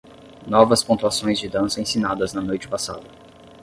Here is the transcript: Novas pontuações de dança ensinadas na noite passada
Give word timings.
Novas 0.47 0.83
pontuações 0.83 1.37
de 1.37 1.47
dança 1.47 1.79
ensinadas 1.79 2.33
na 2.33 2.41
noite 2.41 2.67
passada 2.67 3.03